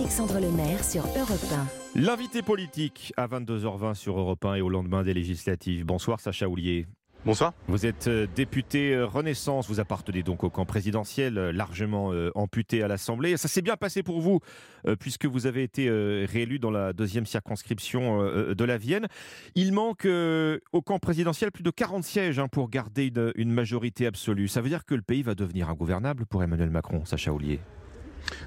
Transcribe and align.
Alexandre 0.00 0.40
Lemaire 0.40 0.82
sur 0.82 1.02
Europe 1.02 1.44
1. 1.94 2.00
L'invité 2.00 2.40
politique 2.40 3.12
à 3.18 3.26
22h20 3.26 3.92
sur 3.92 4.18
Europe 4.18 4.42
1 4.46 4.54
et 4.54 4.60
au 4.62 4.70
lendemain 4.70 5.02
des 5.02 5.12
législatives. 5.12 5.84
Bonsoir 5.84 6.20
Sacha 6.20 6.48
Houlier. 6.48 6.86
Bonsoir. 7.26 7.52
Vous 7.68 7.84
êtes 7.84 8.08
euh, 8.08 8.26
député 8.34 8.94
euh, 8.94 9.04
Renaissance, 9.04 9.68
vous 9.68 9.78
appartenez 9.78 10.22
donc 10.22 10.42
au 10.42 10.48
camp 10.48 10.64
présidentiel, 10.64 11.36
euh, 11.36 11.52
largement 11.52 12.14
amputé 12.34 12.82
à 12.82 12.88
l'Assemblée. 12.88 13.36
Ça 13.36 13.46
s'est 13.46 13.60
bien 13.60 13.76
passé 13.76 14.02
pour 14.02 14.22
vous, 14.22 14.40
puisque 14.98 15.26
vous 15.26 15.46
avez 15.46 15.64
été 15.64 15.90
réélu 15.90 16.58
dans 16.58 16.70
la 16.70 16.94
deuxième 16.94 17.26
circonscription 17.26 18.22
de 18.22 18.64
la 18.64 18.78
Vienne. 18.78 19.06
Il 19.54 19.74
manque 19.74 20.06
au 20.72 20.82
camp 20.82 20.98
présidentiel 20.98 21.52
plus 21.52 21.62
de 21.62 21.70
40 21.70 22.04
sièges 22.04 22.38
hein, 22.38 22.48
pour 22.48 22.70
garder 22.70 23.12
une, 23.34 23.52
majorité 23.52 24.06
absolue. 24.06 24.48
Ça 24.48 24.62
veut 24.62 24.70
dire 24.70 24.86
que 24.86 24.94
le 24.94 25.02
pays 25.02 25.22
va 25.22 25.34
devenir 25.34 25.68
ingouvernable 25.68 26.24
pour 26.24 26.42
Emmanuel 26.42 26.70
Macron, 26.70 27.04
Sacha 27.04 27.32
Houlier 27.32 27.60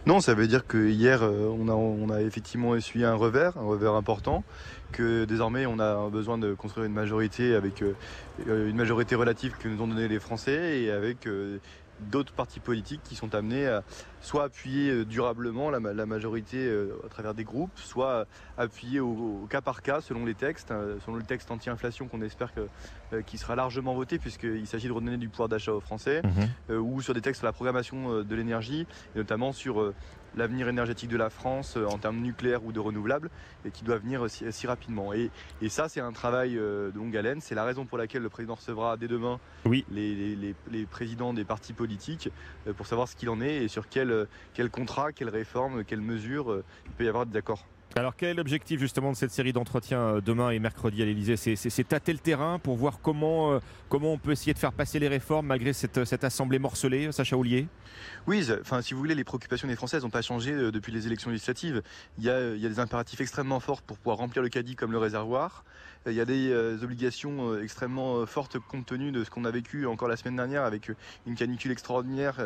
non, 0.06 0.20
ça 0.20 0.34
veut 0.34 0.48
dire 0.48 0.68
que 0.68 0.90
hier, 0.90 1.22
on 1.24 1.68
a, 1.70 1.74
on 1.74 2.10
a 2.10 2.22
effectivement 2.22 2.76
essuyé 2.76 3.06
un 3.06 3.16
revers, 3.16 3.58
un 3.58 3.64
revers 3.64 3.94
important, 3.94 4.44
que 4.92 5.24
désormais 5.26 5.66
on 5.66 5.80
a 5.80 6.10
besoin 6.10 6.38
de 6.38 6.54
construire 6.54 6.86
une 6.86 6.94
majorité 6.94 7.56
avec 7.56 7.82
une 8.38 8.76
majorité 8.76 9.16
relative 9.16 9.54
que 9.58 9.68
nous 9.70 9.82
ont 9.82 9.88
donné 9.88 10.10
les 10.10 10.20
Français 10.20 10.82
et 10.82 10.92
avec 10.92 11.28
d'autres 12.10 12.34
partis 12.34 12.60
politiques 12.60 13.02
qui 13.04 13.16
sont 13.16 13.36
amenés 13.36 13.68
à 13.68 13.84
soit 14.22 14.46
appuyer 14.46 14.92
euh, 14.92 15.06
durablement 15.06 15.70
la, 15.70 16.06
majorité 16.06 16.58
euh, 16.58 17.00
à 17.06 17.10
travers 17.10 17.34
des 17.34 17.44
groupes, 17.44 17.72
soit 17.76 18.26
appuyer 18.58 19.00
au, 19.00 19.46
cas 19.50 19.62
par 19.62 19.82
cas 19.82 20.02
selon 20.02 20.26
les 20.26 20.34
textes, 20.34 20.72
euh, 20.72 20.98
selon 21.06 21.18
le 21.18 21.24
texte 21.24 21.52
anti-inflation 21.52 22.08
qu'on 22.08 22.22
espère 22.22 22.54
que, 22.54 22.68
qui 23.22 23.38
sera 23.38 23.56
largement 23.56 23.94
voté 23.94 24.18
puisqu'il 24.18 24.66
s'agit 24.66 24.88
de 24.88 24.94
redonner 24.94 25.18
du 25.18 25.30
pouvoir 25.30 25.50
d'achat 25.50 25.74
aux 25.74 25.82
Français, 25.82 26.22
mhm. 26.70 26.78
ou 26.78 27.02
sur 27.02 27.14
des 27.14 27.22
textes 27.22 27.40
sur 27.40 27.46
la 27.46 27.54
programmation 27.54 28.24
de 28.24 28.36
l'énergie, 28.36 28.88
et 29.16 29.20
notamment 29.20 29.52
sur 29.52 29.94
l'avenir 30.36 30.68
énergétique 30.68 31.10
de 31.10 31.18
la 31.18 31.30
France 31.30 31.78
en 31.78 31.98
termes 31.98 32.20
nucléaires 32.20 32.64
ou 32.64 32.72
de 32.72 32.80
renouvelables, 32.80 33.30
et 33.66 33.72
qui 33.72 33.84
doit 33.84 33.98
venir 33.98 34.26
si, 34.30 34.68
rapidement. 34.68 35.14
Et, 35.14 35.30
ça, 35.70 35.90
c'est 35.90 36.02
un 36.02 36.12
travail 36.12 36.54
de 36.54 36.92
longue 36.96 37.16
haleine. 37.18 37.42
C'est 37.42 37.56
la 37.56 37.64
raison 37.64 37.86
pour 37.86 37.98
laquelle 37.98 38.22
le 38.22 38.30
président 38.30 38.56
recevra 38.56 38.98
dès 38.98 39.08
demain 39.08 39.40
oui. 39.66 39.86
les, 39.92 40.36
les, 40.36 40.86
présidents 40.86 41.34
des 41.34 41.46
partis 41.46 41.74
politiques 41.74 42.30
pour 42.78 42.86
savoir 42.86 43.08
ce 43.08 43.16
qu'il 43.16 43.30
en 43.30 43.42
est 43.42 43.64
et 43.64 43.68
sur 43.68 43.90
quel 43.90 44.12
euh, 44.12 44.26
quel 44.54 44.70
contrat, 44.70 45.12
quelle 45.12 45.30
réforme, 45.30 45.84
quelle 45.84 46.02
mesure 46.02 46.52
euh, 46.52 46.64
il 46.86 46.92
peut 46.92 47.06
y 47.06 47.08
avoir 47.08 47.26
d'accord. 47.26 47.66
Alors 47.96 48.16
quel 48.16 48.30
est 48.30 48.34
l'objectif 48.34 48.80
justement 48.80 49.12
de 49.12 49.16
cette 49.16 49.30
série 49.30 49.54
d'entretiens 49.54 50.00
euh, 50.00 50.22
demain 50.22 50.50
et 50.50 50.58
mercredi 50.58 51.04
à 51.04 51.06
l'Elysée 51.06 51.38
C'est 51.38 51.88
tâter 51.88 52.12
le 52.12 52.18
terrain 52.18 52.58
pour 52.58 52.76
voir 52.76 53.00
comment, 53.04 53.60
comment 53.88 54.14
on 54.14 54.18
peut 54.18 54.32
essayer 54.32 54.54
de 54.54 54.58
faire 54.58 54.74
passer 54.74 54.98
les 54.98 55.08
réformes 55.08 55.46
malgré 55.46 55.74
cette, 55.74 56.04
cette 56.04 56.24
assemblée 56.24 56.58
morcelée, 56.58 57.12
Sacha 57.12 57.38
Houlier 57.38 57.68
Oui, 58.26 58.48
enfin, 58.62 58.82
si 58.82 58.96
vous 58.96 59.00
voulez, 59.00 59.14
les 59.14 59.24
préoccupations 59.24 59.68
des 59.68 59.76
Français 59.76 60.00
n'ont 60.00 60.10
pas 60.10 60.24
changé 60.24 60.54
depuis 60.72 60.92
les 60.92 61.06
élections 61.06 61.30
législatives. 61.30 61.84
Il 62.18 62.24
y, 62.24 62.32
a, 62.32 62.56
il 62.56 62.62
y, 62.62 62.66
a, 62.66 62.70
des 62.70 62.80
impératifs 62.80 63.22
extrêmement 63.22 63.60
forts 63.60 63.84
pour 63.84 63.98
pouvoir 63.98 64.18
remplir 64.18 64.42
le 64.42 64.50
caddie 64.50 64.76
comme 64.76 64.92
le 64.92 64.98
réservoir. 64.98 65.64
Il 66.06 66.14
y 66.14 66.20
a 66.20 66.26
des 66.26 66.52
obligations 66.84 67.58
extrêmement 67.60 68.26
fortes 68.26 68.58
compte 68.60 68.86
tenu 68.86 69.12
de 69.12 69.24
ce 69.24 69.30
qu'on 69.30 69.46
a 69.46 69.52
vécu 69.52 69.86
encore 69.86 70.10
la 70.10 70.18
semaine 70.18 70.36
dernière 70.36 70.64
avec 70.64 70.92
une 71.26 71.36
canicule 71.36 71.72
extraordinaire 71.72 72.42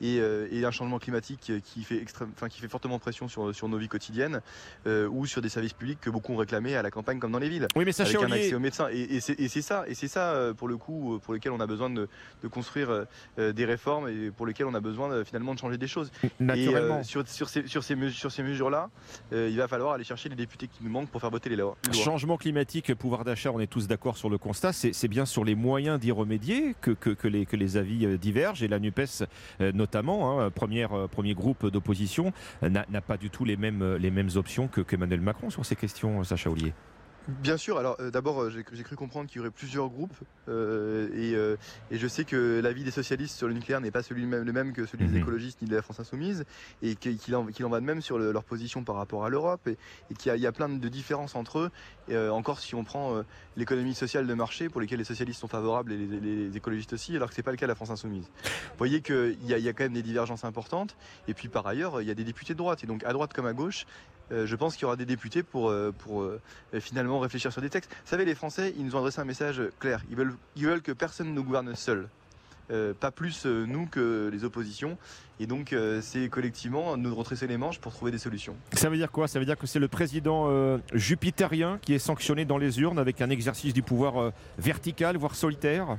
et, 0.00 0.16
et 0.16 0.64
un 0.64 0.70
changement 0.70 0.98
climatique 0.98 1.52
qui 1.64 1.84
fait, 1.84 2.02
extrême, 2.02 2.30
enfin, 2.34 2.48
qui 2.48 2.60
fait 2.60 2.68
fortement 2.68 2.98
pression 2.98 3.28
sur, 3.28 3.54
sur 3.54 3.68
nos 3.68 3.78
vies 3.78 3.88
quotidiennes 3.88 4.42
euh, 4.88 5.08
ou 5.08 5.26
sur 5.26 5.42
des 5.42 5.48
services 5.48 5.74
publics 5.74 6.00
que 6.00 6.10
beaucoup 6.10 6.32
ont 6.32 6.36
réclamés 6.36 6.74
à 6.74 6.82
la 6.82 6.90
campagne 6.90 7.18
comme 7.18 7.32
dans 7.32 7.38
les 7.38 7.48
villes. 7.48 7.68
Oui, 7.76 7.84
mais 7.84 7.92
ça, 7.92 8.04
avec 8.04 8.16
un 8.16 8.32
accès 8.32 8.54
aux 8.54 8.58
médecins. 8.58 8.88
Et, 8.90 9.16
et 9.16 9.20
c'est 9.20 9.62
ça, 9.62 9.84
et 9.86 9.94
c'est 9.94 10.08
ça 10.08 10.32
euh, 10.32 10.54
pour 10.54 10.68
le 10.68 10.76
coup 10.76 11.14
euh, 11.14 11.18
pour 11.18 11.34
lequel 11.34 11.52
on 11.52 11.60
a 11.60 11.66
besoin 11.66 11.90
de, 11.90 12.08
de 12.42 12.48
construire 12.48 13.06
des 13.36 13.64
réformes 13.64 14.08
et 14.08 14.30
pour 14.30 14.46
lesquelles 14.46 14.66
on 14.66 14.74
a 14.74 14.80
besoin 14.80 15.24
finalement 15.24 15.54
de 15.54 15.58
changer 15.58 15.78
des 15.78 15.86
choses. 15.86 16.10
Naturellement. 16.40 17.00
Et 17.00 17.04
sur, 17.04 17.26
sur, 17.28 17.48
ces, 17.48 17.66
sur 17.66 17.84
ces, 17.84 17.96
sur 18.10 18.32
ces 18.32 18.42
mesures-là, 18.42 18.90
il 19.32 19.56
va 19.56 19.68
falloir 19.68 19.92
aller 19.92 20.04
chercher 20.04 20.28
les 20.28 20.36
députés 20.36 20.68
qui 20.68 20.82
nous 20.82 20.90
manquent 20.90 21.10
pour 21.10 21.20
faire 21.20 21.30
voter 21.30 21.50
les 21.50 21.56
lois. 21.56 21.76
Changement 21.92 22.36
climatique, 22.36 22.94
pouvoir 22.94 23.24
d'achat, 23.24 23.50
on 23.52 23.60
est 23.60 23.66
tous 23.66 23.86
d'accord 23.86 24.16
sur 24.16 24.30
le 24.30 24.38
constat. 24.38 24.72
C'est 24.72 25.08
bien 25.08 25.26
sur 25.26 25.44
les 25.44 25.54
moyens 25.54 26.00
d'y 26.00 26.10
remédier 26.10 26.74
que, 26.80 26.92
que, 26.92 27.10
que, 27.10 27.28
les, 27.28 27.46
que 27.46 27.56
les 27.56 27.76
avis 27.76 28.18
divergent 28.18 28.62
et 28.62 28.68
la 28.68 28.78
NUPES 28.78 29.24
notamment, 29.74 30.40
hein, 30.40 30.50
première, 30.50 31.08
premier 31.08 31.34
groupe 31.34 31.66
d'opposition, 31.66 32.32
n'a 32.62 33.00
pas 33.00 33.16
du 33.16 33.30
tout 33.30 33.44
les 33.44 33.56
mêmes, 33.56 33.96
les 33.96 34.10
mêmes 34.10 34.30
options 34.34 34.68
que 34.68 34.77
qu'Emmanuel 34.82 35.20
Macron 35.20 35.50
sur 35.50 35.64
ces 35.64 35.76
questions, 35.76 36.22
Sacha 36.24 36.50
Ollier. 36.50 36.72
Bien 37.28 37.58
sûr, 37.58 37.76
alors 37.76 37.96
euh, 38.00 38.10
d'abord 38.10 38.42
euh, 38.42 38.50
j'ai 38.50 38.82
cru 38.82 38.96
comprendre 38.96 39.28
qu'il 39.28 39.36
y 39.36 39.40
aurait 39.40 39.50
plusieurs 39.50 39.90
groupes 39.90 40.16
euh, 40.48 41.56
et, 41.90 41.98
je 41.98 42.08
sais 42.08 42.24
que 42.24 42.58
l'avis 42.62 42.84
des 42.84 42.90
socialistes 42.90 43.36
sur 43.36 43.48
le 43.48 43.52
nucléaire 43.52 43.82
n'est 43.82 43.90
pas 43.90 44.02
celui 44.02 44.24
même, 44.24 44.44
le 44.44 44.52
même 44.52 44.72
que 44.72 44.86
celui 44.86 45.04
des 45.06 45.16
mhm. 45.16 45.22
écologistes 45.22 45.60
ni 45.60 45.68
de 45.68 45.76
la 45.76 45.82
France 45.82 46.00
Insoumise 46.00 46.46
et 46.80 46.94
qu'il 46.94 47.36
en, 47.36 47.44
va 47.44 47.80
de 47.80 47.84
même 47.84 48.00
sur 48.00 48.18
leur 48.18 48.44
position 48.44 48.82
par 48.82 48.94
rapport 48.94 49.26
à 49.26 49.28
l'Europe 49.28 49.68
et, 49.68 49.76
qu'il 50.14 50.34
y, 50.34 50.46
a 50.46 50.52
plein 50.52 50.70
de 50.70 50.88
différences 50.88 51.34
entre 51.34 51.58
eux. 51.58 51.70
Et, 52.08 52.16
encore 52.16 52.60
si 52.60 52.74
on 52.74 52.84
prend 52.84 53.22
l'économie 53.56 53.94
sociale 53.94 54.26
de 54.26 54.34
marché 54.34 54.70
pour 54.70 54.80
lesquelles 54.80 54.98
les 54.98 55.04
socialistes 55.04 55.40
sont 55.40 55.48
favorables 55.48 55.92
et 55.92 55.96
les, 55.98 56.56
écologistes 56.56 56.94
aussi, 56.94 57.14
alors 57.14 57.28
que 57.28 57.34
c'est 57.34 57.42
pas 57.42 57.50
le 57.50 57.58
cas 57.58 57.66
de 57.66 57.72
la 57.72 57.74
France 57.74 57.90
Insoumise. 57.90 58.24
Vous 58.44 58.78
voyez 58.78 59.02
qu'il 59.02 59.36
y, 59.42 59.52
y, 59.52 59.68
a 59.68 59.72
quand 59.74 59.84
même 59.84 59.92
des 59.92 60.02
divergences 60.02 60.44
importantes 60.44 60.96
et 61.26 61.34
puis 61.34 61.48
par 61.48 61.66
ailleurs 61.66 62.00
il 62.00 62.08
y 62.08 62.10
a 62.10 62.14
des 62.14 62.24
députés 62.24 62.54
de 62.54 62.58
droite 62.58 62.82
et 62.84 62.86
donc 62.86 63.04
à 63.04 63.12
droite 63.12 63.34
comme 63.34 63.46
à 63.46 63.52
gauche 63.52 63.84
je 64.30 64.56
pense 64.56 64.74
qu'il 64.74 64.82
y 64.82 64.84
aura 64.84 64.96
des 64.96 65.06
députés 65.06 65.42
pour, 65.42 65.72
pour 65.98 66.22
euh, 66.22 66.40
réfléchir 67.20 67.52
sur 67.52 67.62
des 67.62 67.70
textes. 67.70 67.90
Vous 67.90 68.10
savez, 68.10 68.24
les 68.24 68.34
Français, 68.34 68.74
ils 68.76 68.84
nous 68.84 68.96
ont 68.96 68.98
adressé 68.98 69.20
un 69.20 69.24
message 69.24 69.62
clair. 69.78 70.02
Ils 70.10 70.16
veulent, 70.66 70.82
que 70.82 70.92
personne 70.92 71.28
ne 71.28 71.32
nous 71.32 71.44
gouverne 71.44 71.74
seul. 71.74 72.08
pas 73.00 73.10
plus 73.10 73.46
nous 73.46 73.86
que 73.86 74.28
les 74.32 74.44
oppositions. 74.44 74.98
Et 75.40 75.46
donc, 75.46 75.74
c'est 76.00 76.28
collectivement 76.28 76.96
nous 76.96 77.10
de 77.10 77.14
retresser 77.14 77.46
les 77.46 77.56
manches 77.56 77.78
pour 77.78 77.92
trouver 77.92 78.10
des 78.10 78.18
solutions. 78.18 78.56
Ça 78.72 78.88
veut 78.88 78.96
dire 78.96 79.10
quoi? 79.10 79.28
Ça 79.28 79.38
veut 79.38 79.44
dire 79.44 79.56
que 79.56 79.66
c'est 79.66 79.78
le 79.78 79.88
président 79.88 80.78
jupitérien 80.92 81.78
qui 81.82 81.94
est 81.94 81.98
sanctionné 81.98 82.44
dans 82.44 82.58
les 82.58 82.80
urnes 82.80 82.98
avec 82.98 83.20
un 83.20 83.30
exercice 83.30 83.72
du 83.72 83.82
pouvoir 83.82 84.32
vertical, 84.58 85.16
voire 85.16 85.34
solitaire? 85.34 85.98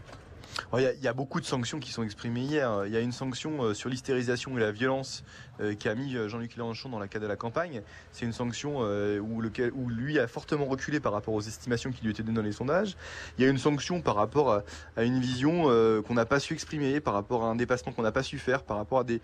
Il 0.77 0.99
y, 1.01 1.07
a 1.07 1.13
beaucoup 1.13 1.39
de 1.39 1.45
sanctions 1.45 1.79
qui 1.79 1.91
sont 1.91 2.03
exprimées 2.03 2.41
hier. 2.41 2.83
Il 2.85 2.91
y 2.91 2.97
a 2.97 2.99
une 2.99 3.11
sanction 3.11 3.63
euh, 3.63 3.73
sur 3.73 3.89
l'hystérisation 3.89 4.57
et 4.57 4.61
la 4.61 4.71
violence 4.71 5.23
euh, 5.61 5.73
qui 5.73 5.89
a 5.89 5.95
mis 5.95 6.15
euh, 6.15 6.27
Jean-Luc 6.27 6.55
Mélenchon 6.57 6.89
dans 6.89 6.99
la 6.99 7.07
cadre 7.07 7.23
de 7.23 7.29
la 7.29 7.35
campagne. 7.35 7.81
C'est 8.11 8.25
une 8.25 8.33
sanction 8.33 8.79
où, 8.79 9.41
lui 9.89 10.19
a 10.19 10.27
fortement 10.27 10.65
reculé 10.65 10.99
par 10.99 11.13
rapport 11.13 11.33
aux 11.33 11.41
estimations 11.41 11.91
qui 11.91 12.03
lui 12.03 12.11
étaient 12.11 12.23
données 12.23 12.37
dans 12.37 12.43
les 12.43 12.51
sondages. 12.51 12.95
Il 13.37 13.43
y 13.43 13.47
a 13.47 13.49
une 13.49 13.57
sanction 13.57 14.01
par 14.01 14.15
rapport 14.15 14.61
à, 14.97 15.03
une 15.03 15.19
vision 15.19 15.63
qu'on 16.03 16.13
n'a 16.13 16.25
pas 16.25 16.39
su 16.39 16.53
exprimer, 16.53 16.99
par 16.99 17.13
rapport 17.13 17.43
à 17.43 17.47
un 17.47 17.55
dépassement 17.55 17.91
qu'on 17.91 18.01
n'a 18.01 18.11
pas 18.11 18.23
su 18.23 18.37
faire, 18.37 18.63
par 18.63 18.77
rapport 18.77 18.99
à 18.99 19.03
des, 19.03 19.21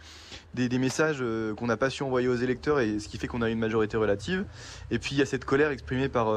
des, 0.54 0.78
messages 0.78 1.24
qu'on 1.58 1.68
n'a 1.68 1.78
pas 1.78 1.90
su 1.90 2.04
envoyer 2.04 2.28
aux 2.28 2.36
électeurs 2.36 2.80
et 2.80 3.00
ce 3.00 3.08
qui 3.08 3.18
fait 3.18 3.28
qu'on 3.28 3.42
a 3.42 3.50
une 3.50 3.60
majorité 3.60 3.98
relative. 3.98 4.46
Et 4.92 5.00
puis 5.00 5.16
il 5.16 5.20
y 5.20 5.22
a 5.22 5.26
cette 5.26 5.46
colère 5.46 5.72
exprimée 5.72 6.10
par 6.10 6.28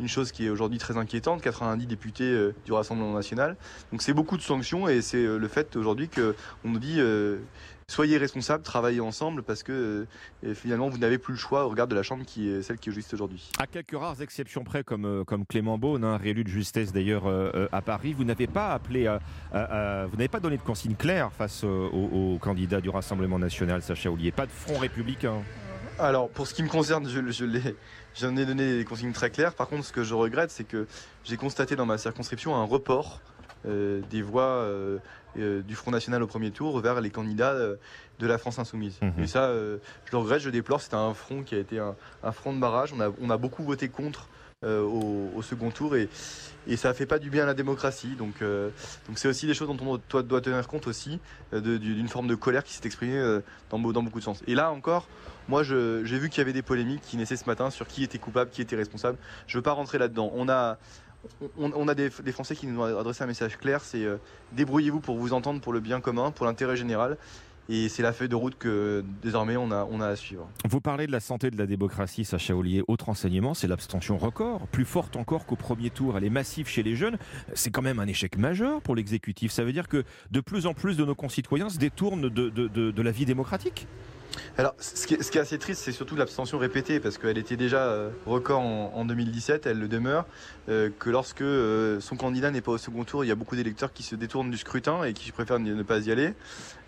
une 0.00 0.08
chose 0.08 0.32
qui 0.32 0.46
est 0.46 0.50
aujourd'hui 0.50 0.78
très 0.78 0.96
inquiétante, 0.96 1.42
90 1.42 1.86
députés 1.86 2.50
du 2.64 2.72
Rassemblement 2.72 3.14
national. 3.14 3.56
Donc 3.92 4.02
c'est 4.02 4.12
beaucoup 4.16 4.38
de 4.38 4.42
sanctions 4.42 4.88
et 4.88 5.02
c'est 5.02 5.24
euh, 5.24 5.36
le 5.38 5.46
fait 5.46 5.76
aujourd'hui 5.76 6.08
qu'on 6.08 6.34
nous 6.64 6.78
dit 6.78 6.96
euh, 6.98 7.36
soyez 7.86 8.16
responsables, 8.16 8.64
travaillez 8.64 9.00
ensemble 9.00 9.42
parce 9.42 9.62
que 9.62 10.06
euh, 10.44 10.54
finalement 10.54 10.88
vous 10.88 10.96
n'avez 10.96 11.18
plus 11.18 11.34
le 11.34 11.38
choix 11.38 11.66
au 11.66 11.68
regard 11.68 11.86
de 11.86 11.94
la 11.94 12.02
Chambre 12.02 12.24
qui 12.24 12.48
est 12.48 12.62
celle 12.62 12.78
qui 12.78 12.88
est 12.88 12.92
juste 12.92 13.12
aujourd'hui. 13.12 13.50
À 13.60 13.66
quelques 13.66 13.94
rares 13.96 14.22
exceptions 14.22 14.64
près 14.64 14.82
comme, 14.82 15.24
comme 15.26 15.44
Clément 15.44 15.76
Beaune, 15.76 16.02
hein, 16.02 16.16
réélu 16.16 16.44
de 16.44 16.48
justesse 16.48 16.92
d'ailleurs 16.92 17.26
à 17.70 17.82
Paris, 17.82 18.14
vous 18.14 18.24
n'avez 18.24 18.46
pas 18.46 18.70
appelé 18.72 19.06
à, 19.06 19.20
vous 20.06 20.16
n'avez 20.16 20.28
pas 20.28 20.40
donné 20.40 20.56
de 20.56 20.62
consignes 20.62 20.96
claires 20.96 21.30
face 21.32 21.62
aux, 21.62 22.38
candidats 22.40 22.80
du 22.80 22.88
Rassemblement 22.88 23.38
national, 23.38 23.82
Sacha 23.82 24.10
Oulier. 24.10 24.32
Pas 24.32 24.46
de 24.46 24.50
front 24.50 24.78
républicain. 24.78 25.42
Alors, 25.98 26.28
pour 26.28 26.46
ce 26.46 26.54
qui 26.54 26.62
me 26.62 26.68
concerne, 26.68 27.08
je, 27.08 27.30
je 27.30 27.72
j'en 28.14 28.36
ai 28.36 28.46
donné 28.46 28.78
des 28.78 28.84
consignes 28.84 29.12
très 29.12 29.30
claires. 29.30 29.54
Par 29.54 29.68
contre, 29.68 29.84
ce 29.84 29.92
que 29.92 30.04
je 30.04 30.14
regrette, 30.14 30.50
c'est 30.50 30.64
que 30.64 30.86
j'ai 31.24 31.36
constaté 31.36 31.76
dans 31.76 31.86
ma 31.86 31.98
circonscription 31.98 32.54
un 32.54 32.64
report 32.64 33.20
des 33.64 34.22
voix 34.22 34.42
euh, 34.42 34.98
euh, 35.38 35.62
du 35.62 35.74
Front 35.74 35.90
National 35.90 36.22
au 36.22 36.26
premier 36.26 36.50
tour 36.50 36.80
vers 36.80 37.00
les 37.00 37.10
candidats 37.10 37.54
de 37.54 38.26
la 38.26 38.38
France 38.38 38.58
Insoumise. 38.58 38.98
Mhm. 39.02 39.22
Et 39.22 39.26
ça, 39.26 39.52
je 39.52 40.12
le 40.12 40.18
regrette, 40.18 40.40
je 40.40 40.50
déplore. 40.50 40.80
C'était 40.80 40.96
un 40.96 41.14
front 41.14 41.42
qui 41.42 41.54
a 41.54 41.58
été 41.58 41.78
un, 41.78 42.32
front 42.32 42.52
de 42.52 42.58
barrage. 42.58 42.92
On 42.92 43.00
a, 43.00 43.10
on 43.20 43.30
a 43.30 43.36
beaucoup 43.36 43.62
voté 43.62 43.88
contre 43.88 44.28
au, 44.64 45.42
second 45.42 45.70
tour 45.70 45.94
et, 45.96 46.08
et 46.66 46.76
ça 46.76 46.92
fait 46.94 47.06
pas 47.06 47.18
du 47.18 47.30
bien 47.30 47.42
à 47.42 47.46
la 47.46 47.54
démocratie. 47.54 48.14
Donc, 48.16 48.40
donc 48.40 49.18
c'est 49.18 49.28
aussi 49.28 49.46
des 49.46 49.54
choses 49.54 49.68
dont 49.68 50.00
on 50.14 50.22
doit, 50.22 50.40
tenir 50.40 50.66
compte 50.66 50.86
aussi 50.86 51.20
d'une 51.52 52.08
forme 52.08 52.28
de 52.28 52.34
colère 52.34 52.64
qui 52.64 52.72
s'est 52.72 52.86
exprimée 52.86 53.40
dans, 53.70 53.78
dans, 53.78 54.02
beaucoup 54.02 54.18
de 54.18 54.24
sens. 54.24 54.42
Et 54.46 54.54
là 54.54 54.70
encore, 54.70 55.08
moi 55.48 55.62
j'ai 55.62 56.18
vu 56.18 56.30
qu'il 56.30 56.38
y 56.38 56.40
avait 56.40 56.54
des 56.54 56.62
polémiques 56.62 57.02
qui 57.02 57.18
naissaient 57.18 57.36
ce 57.36 57.46
matin 57.46 57.70
sur 57.70 57.86
qui 57.86 58.02
était 58.02 58.18
coupable, 58.18 58.50
qui 58.50 58.62
était 58.62 58.76
responsable. 58.76 59.18
Je 59.46 59.58
veux 59.58 59.62
pas 59.62 59.72
rentrer 59.72 59.98
là-dedans. 59.98 60.32
On 60.34 60.48
a 60.48 60.78
on, 61.58 61.88
a 61.88 61.94
des, 61.94 62.10
Français 62.10 62.56
qui 62.56 62.66
nous 62.66 62.80
ont 62.80 62.98
adressé 62.98 63.24
un 63.24 63.26
message 63.26 63.56
clair, 63.56 63.82
c'est 63.82 64.04
euh, 64.04 64.16
débrouillez-vous 64.52 65.00
pour 65.00 65.16
vous 65.16 65.32
entendre 65.32 65.60
pour 65.60 65.72
le 65.72 65.80
bien 65.80 66.00
commun, 66.00 66.30
pour 66.30 66.46
l'intérêt 66.46 66.76
général. 66.76 67.16
Et 67.68 67.88
c'est 67.88 68.02
la 68.02 68.12
feuille 68.12 68.28
de 68.28 68.36
route 68.36 68.56
que 68.56 69.04
désormais 69.22 69.56
on 69.56 69.72
a, 69.72 69.88
on 69.90 70.00
à 70.00 70.14
suivre. 70.14 70.48
Vous 70.68 70.80
parlez 70.80 71.08
de 71.08 71.12
la 71.12 71.18
santé 71.18 71.50
de 71.50 71.58
la 71.58 71.66
démocratie, 71.66 72.24
Sacha 72.24 72.54
Ollier. 72.54 72.84
Autre 72.86 73.08
enseignement, 73.08 73.54
c'est 73.54 73.66
l'abstention 73.66 74.18
record, 74.18 74.68
plus 74.68 74.84
forte 74.84 75.16
encore 75.16 75.46
qu'au 75.46 75.56
premier 75.56 75.90
tour. 75.90 76.16
Elle 76.16 76.22
est 76.22 76.30
massive 76.30 76.68
chez 76.68 76.84
les 76.84 76.94
jeunes. 76.94 77.18
C'est 77.54 77.70
quand 77.70 77.82
même 77.82 77.98
un 77.98 78.06
échec 78.06 78.38
majeur 78.38 78.80
pour 78.82 78.94
l'exécutif. 78.94 79.50
Ça 79.50 79.64
veut 79.64 79.72
dire 79.72 79.88
que 79.88 80.04
de 80.30 80.40
plus 80.40 80.66
en 80.66 80.74
plus 80.74 80.96
de 80.96 81.04
nos 81.04 81.16
concitoyens 81.16 81.68
se 81.68 81.78
détournent 81.78 82.28
de 82.28 83.02
la 83.02 83.10
vie 83.10 83.24
démocratique? 83.24 83.88
Alors, 84.58 84.74
ce 84.78 85.06
qui, 85.06 85.14
est, 85.14 85.36
assez 85.36 85.58
triste, 85.58 85.82
c'est 85.84 85.92
surtout 85.92 86.16
l'abstention 86.16 86.58
répétée, 86.58 87.00
parce 87.00 87.18
qu'elle 87.18 87.38
était 87.38 87.56
déjà 87.56 87.82
euh, 87.82 88.10
record 88.26 88.60
en, 88.60 89.04
2017, 89.04 89.66
elle 89.66 89.78
le 89.78 89.88
demeure, 89.88 90.26
euh, 90.68 90.90
que 90.98 91.10
lorsque 91.10 91.42
euh, 91.42 92.00
son 92.00 92.16
candidat 92.16 92.50
n'est 92.50 92.60
pas 92.60 92.72
au 92.72 92.78
second 92.78 93.04
tour, 93.04 93.24
il 93.24 93.28
y 93.28 93.30
a 93.30 93.34
beaucoup 93.34 93.56
d'électeurs 93.56 93.92
qui 93.92 94.02
se 94.02 94.14
détournent 94.14 94.50
du 94.50 94.56
scrutin 94.56 95.04
et 95.04 95.12
qui 95.12 95.30
préfèrent 95.32 95.58
ne 95.58 95.82
pas 95.82 95.98
y 95.98 96.10
aller, 96.10 96.34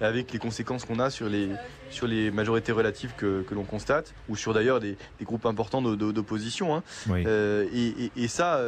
avec 0.01 0.33
les 0.33 0.39
conséquences 0.39 0.85
qu'on 0.85 0.99
a 0.99 1.11
sur 1.11 1.29
les, 1.29 1.51
sur 1.91 2.07
les 2.07 2.31
majorités 2.31 2.73
relatives 2.73 3.13
que, 3.17 3.45
l'on 3.53 3.65
constate, 3.65 4.15
ou 4.29 4.37
sur 4.37 4.55
d'ailleurs 4.55 4.81
des, 4.81 4.97
groupes 5.23 5.47
importants 5.47 5.83
d'opposition. 5.83 6.75
Hein. 6.77 6.83
Et, 7.15 8.29
ça, 8.29 8.63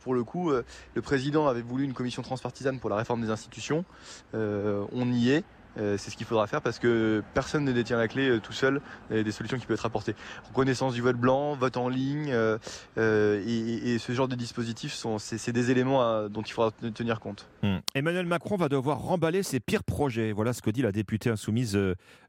pour 0.00 0.14
le 0.14 0.24
coup, 0.24 0.50
le 0.50 1.02
président 1.02 1.46
avait 1.46 1.62
voulu 1.62 1.84
une 1.84 1.92
commission 1.92 2.22
transpartisane 2.22 2.80
pour 2.80 2.90
la 2.90 2.96
réforme 2.96 3.20
des 3.20 3.30
institutions, 3.30 3.84
on 4.32 5.12
y 5.12 5.30
est. 5.30 5.44
Euh, 5.78 5.96
c'est 5.98 6.10
ce 6.10 6.16
qu'il 6.16 6.26
faudra 6.26 6.46
faire 6.46 6.60
parce 6.60 6.78
que 6.78 7.22
personne 7.34 7.64
ne 7.64 7.72
détient 7.72 7.96
la 7.96 8.08
clé 8.08 8.28
euh, 8.28 8.40
tout 8.40 8.52
seul 8.52 8.80
des 9.10 9.32
solutions 9.32 9.58
qui 9.58 9.66
peuvent 9.66 9.76
être 9.76 9.86
apportées. 9.86 10.14
Reconnaissance 10.48 10.94
du 10.94 11.02
vote 11.02 11.16
blanc, 11.16 11.54
vote 11.54 11.76
en 11.76 11.88
ligne 11.88 12.30
euh, 12.32 12.58
et, 12.96 13.98
ce 13.98 14.12
genre 14.12 14.28
de 14.28 14.34
dispositifs, 14.34 14.92
sont, 14.92 15.18
c'est, 15.18 15.52
des 15.52 15.70
éléments 15.70 16.28
dont 16.28 16.42
il 16.42 16.52
faudra 16.52 16.70
tenir 16.94 17.20
compte. 17.20 17.48
Hmm. 17.62 17.78
Emmanuel 17.94 18.26
Macron 18.26 18.56
va 18.56 18.68
devoir 18.68 18.98
remballer 18.98 19.42
ses 19.42 19.60
pires 19.60 19.84
projets. 19.84 20.32
Voilà 20.32 20.52
ce 20.52 20.62
que 20.62 20.70
dit 20.70 20.82
la 20.82 20.92
députée 20.92 21.30
insoumise 21.30 21.78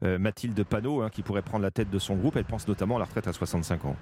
Mathilde 0.02 0.62
Panot, 0.64 1.02
hein, 1.02 1.10
qui 1.10 1.22
pourrait 1.22 1.42
prendre 1.42 1.62
la 1.62 1.70
tête 1.70 1.90
de 1.90 1.98
son 1.98 2.14
groupe. 2.16 2.36
Elle 2.36 2.44
pense 2.44 2.68
notamment 2.68 2.96
à 2.96 2.98
la 2.98 3.04
retraite 3.06 3.26
à 3.26 3.32
65 3.32 3.84
ans. 3.86 3.96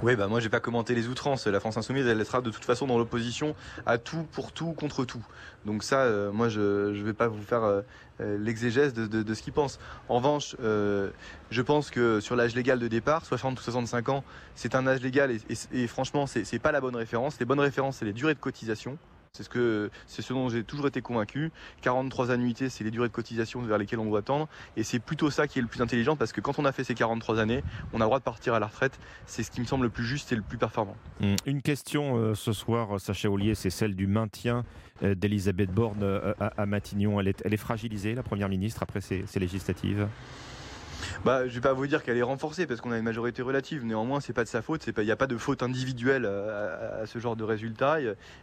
Oui, 0.00 0.16
bah 0.16 0.26
moi 0.26 0.40
j'ai 0.40 0.48
pas 0.48 0.60
commenté 0.60 0.94
les 0.94 1.08
outrances. 1.08 1.46
La 1.46 1.60
France 1.60 1.76
insoumise, 1.76 2.06
elle 2.06 2.24
sera 2.24 2.40
de 2.40 2.50
toute 2.50 2.64
façon 2.64 2.86
dans 2.86 2.98
l'opposition 2.98 3.54
à 3.86 3.98
tout, 3.98 4.26
pour 4.32 4.52
tout, 4.52 4.72
contre 4.72 5.04
tout. 5.04 5.24
Donc 5.66 5.82
ça, 5.82 6.00
euh, 6.00 6.32
moi 6.32 6.48
je 6.48 6.90
ne 6.90 7.02
vais 7.02 7.12
pas 7.12 7.28
vous 7.28 7.42
faire 7.42 7.62
euh, 7.62 7.82
euh, 8.20 8.38
l'exégèse 8.38 8.94
de, 8.94 9.34
ce 9.34 9.42
qu'ils 9.42 9.52
pensent. 9.52 9.78
En 10.08 10.16
revanche, 10.16 10.56
je 10.58 11.62
pense 11.62 11.90
que 11.90 12.20
sur 12.20 12.36
l'âge 12.36 12.54
légal 12.54 12.78
de 12.78 12.88
départ, 12.88 13.24
60 13.24 13.58
ou 13.58 13.62
65 13.62 14.08
ans, 14.08 14.24
c'est 14.54 14.74
un 14.74 14.86
âge 14.86 15.00
légal 15.02 15.30
et, 15.30 15.40
et, 15.50 15.82
et 15.82 15.86
franchement, 15.86 16.26
c'est 16.26 16.58
pas 16.58 16.72
la 16.72 16.80
bonne 16.80 16.96
référence. 16.96 17.38
Les 17.38 17.46
bonnes 17.46 17.60
références, 17.60 17.98
c'est 17.98 18.04
les 18.04 18.12
durées 18.12 18.34
de 18.34 18.40
cotisation. 18.40 18.98
C'est 19.34 19.44
ce, 19.44 19.48
que, 19.48 19.90
c'est 20.06 20.20
ce 20.20 20.34
dont 20.34 20.50
j'ai 20.50 20.62
toujours 20.62 20.86
été 20.88 21.00
convaincu. 21.00 21.52
43 21.80 22.32
annuités, 22.32 22.68
c'est 22.68 22.84
les 22.84 22.90
durées 22.90 23.08
de 23.08 23.14
cotisation 23.14 23.62
vers 23.62 23.78
lesquelles 23.78 23.98
on 23.98 24.04
doit 24.04 24.20
tendre. 24.20 24.46
Et 24.76 24.82
c'est 24.82 24.98
plutôt 24.98 25.30
ça 25.30 25.48
qui 25.48 25.58
est 25.58 25.62
le 25.62 25.68
plus 25.68 25.80
intelligent 25.80 26.16
parce 26.16 26.34
que 26.34 26.42
quand 26.42 26.58
on 26.58 26.66
a 26.66 26.72
fait 26.72 26.84
ces 26.84 26.94
43 26.94 27.40
années, 27.40 27.64
on 27.94 27.96
a 27.96 28.00
le 28.00 28.08
droit 28.08 28.18
de 28.18 28.24
partir 28.24 28.52
à 28.52 28.60
la 28.60 28.66
retraite. 28.66 29.00
C'est 29.24 29.42
ce 29.42 29.50
qui 29.50 29.62
me 29.62 29.64
semble 29.64 29.84
le 29.84 29.88
plus 29.88 30.04
juste 30.04 30.32
et 30.32 30.36
le 30.36 30.42
plus 30.42 30.58
performant. 30.58 30.98
Mmh. 31.20 31.36
Une 31.46 31.62
question 31.62 32.18
euh, 32.18 32.34
ce 32.34 32.52
soir, 32.52 33.00
Sacha 33.00 33.30
Ollier, 33.30 33.54
c'est 33.54 33.70
celle 33.70 33.96
du 33.96 34.06
maintien 34.06 34.66
euh, 35.02 35.14
d'Elisabeth 35.14 35.70
Borne 35.70 36.02
euh, 36.02 36.34
à, 36.38 36.66
Matignon. 36.66 37.18
Elle 37.18 37.28
est, 37.28 37.40
elle 37.46 37.54
est 37.54 37.56
fragilisée, 37.56 38.14
la 38.14 38.22
Première 38.22 38.50
ministre, 38.50 38.82
après 38.82 39.00
ces 39.00 39.24
législatives 39.40 40.08
bah, 41.24 41.46
je 41.48 41.54
vais 41.54 41.60
pas 41.60 41.72
vous 41.72 41.86
dire 41.86 42.02
qu'elle 42.02 42.16
est 42.16 42.22
renforcée 42.22 42.66
parce 42.66 42.80
qu'on 42.80 42.92
a 42.92 42.98
une 42.98 43.04
majorité 43.04 43.42
relative. 43.42 43.84
Néanmoins, 43.84 44.20
c'est 44.20 44.32
pas 44.32 44.44
de 44.44 44.48
sa 44.48 44.62
faute. 44.62 44.86
Il 44.86 45.04
n'y 45.04 45.10
a 45.10 45.16
pas 45.16 45.26
de 45.26 45.36
faute 45.36 45.62
individuelle 45.62 46.26
à, 46.26 47.06
ce 47.06 47.18
genre 47.18 47.36
de 47.36 47.44
résultat. 47.44 47.98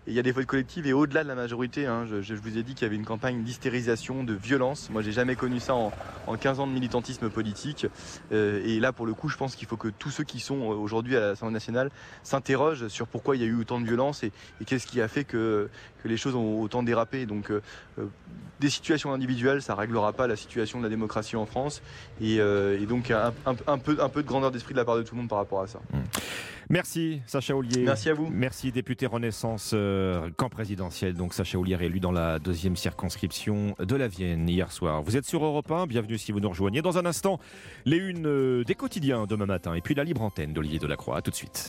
Il 0.08 0.14
y 0.14 0.20
a 0.20 0.24
des 0.24 0.34
fautes 0.34 0.46
collectives 0.46 0.88
et 0.88 0.94
au-delà 0.94 1.24
de 1.24 1.28
la 1.28 1.36
majorité. 1.36 1.86
Hein, 1.86 2.06
je, 2.06 2.34
vous 2.34 2.58
ai 2.58 2.64
dit 2.64 2.74
qu'il 2.74 2.84
y 2.84 2.86
avait 2.86 2.96
une 2.96 3.06
campagne 3.06 3.44
d'hystérisation, 3.44 4.24
de 4.24 4.34
violence. 4.34 4.90
Moi, 4.90 5.02
j'ai 5.02 5.12
jamais 5.12 5.36
connu 5.36 5.60
ça 5.60 5.76
en, 5.76 5.92
15 6.40 6.60
ans 6.60 6.68
de 6.68 6.72
militantisme 6.72 7.30
politique. 7.30 7.88
Euh, 8.32 8.62
et 8.66 8.80
là, 8.80 8.94
pour 8.94 9.06
le 9.06 9.14
coup, 9.14 9.30
je 9.30 9.38
pense 9.38 9.56
qu'il 9.56 9.68
faut 9.68 9.78
que 9.78 9.88
tous 9.88 10.10
ceux 10.10 10.24
qui 10.24 10.40
sont 10.40 10.62
aujourd'hui 10.62 11.18
à 11.18 11.20
l'Assemblée 11.20 11.54
nationale 11.54 11.90
s'interrogent 12.24 12.88
sur 12.88 13.08
pourquoi 13.08 13.36
il 13.36 13.42
y 13.42 13.46
a 13.46 13.48
eu 13.48 13.60
autant 13.60 13.80
de 13.80 13.86
violence 13.86 14.24
et, 14.24 14.32
qu'est-ce 14.66 14.88
qui 14.88 15.02
a 15.02 15.08
fait 15.08 15.24
que, 15.24 15.70
les 16.06 16.18
choses 16.18 16.36
ont 16.36 16.62
autant 16.62 16.84
dérapé. 16.84 17.26
Donc, 17.26 17.52
euh, 17.52 17.62
euh, 18.00 18.06
des 18.60 18.70
situations 18.70 19.14
individuelles, 19.14 19.62
ça 19.62 19.76
réglera 19.76 20.14
pas 20.14 20.28
la 20.28 20.36
situation 20.36 20.80
de 20.80 20.84
la 20.84 20.90
démocratie 20.90 21.36
en 21.36 21.46
France. 21.46 21.82
Et, 22.22 22.38
euh, 22.40 22.86
donc 22.86 23.12
un, 23.12 23.78
peu, 23.78 23.98
un 24.02 24.10
peu 24.10 24.24
de 24.24 24.28
grandeur 24.28 24.52
d'esprit 24.52 24.74
de 24.74 24.80
la 24.80 24.86
part 24.86 24.98
de 24.98 25.04
tout 25.04 25.16
le 25.16 25.22
monde 25.22 25.30
par 25.30 25.38
rapport 25.38 25.62
à 25.62 25.68
ça. 25.68 25.80
Mmh. 25.94 25.98
Merci 26.72 27.22
Sacha 27.26 27.56
Ollier. 27.56 27.82
Merci 27.84 28.10
à 28.10 28.14
vous. 28.14 28.30
Merci 28.32 28.72
député 28.72 29.08
Renaissance 29.08 29.72
euh, 29.74 30.30
camp 30.38 30.50
présidentiel. 30.50 31.16
Donc 31.16 31.34
Sacha 31.34 31.58
Ollier 31.58 31.78
élu 31.82 32.00
dans 32.00 32.12
la 32.12 32.38
deuxième 32.38 32.76
circonscription 32.76 33.76
de 33.80 33.96
la 33.96 34.08
Vienne 34.08 34.48
hier 34.48 34.72
soir. 34.72 35.02
Vous 35.02 35.18
êtes 35.18 35.26
sur 35.26 35.44
Europe 35.44 35.72
1, 35.72 35.88
bienvenue 35.88 36.20
si 36.20 36.32
vous 36.32 36.40
nous 36.40 36.50
rejoignez. 36.50 36.84
Dans 36.84 37.00
un 37.00 37.08
instant, 37.08 37.40
les 37.86 37.98
unes 37.98 38.28
euh, 38.28 38.64
des 38.64 38.76
quotidiens 38.76 39.26
demain 39.26 39.48
matin 39.48 39.74
et 39.74 39.82
puis 39.82 39.96
la 39.96 40.04
libre 40.04 40.22
antenne 40.22 40.54
d'Olivier 40.54 40.78
Delacroix. 40.78 41.18
A 41.18 41.22
tout 41.24 41.32
de 41.32 41.36
suite. 41.36 41.68